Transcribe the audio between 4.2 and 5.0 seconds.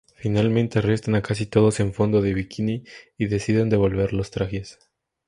trajes.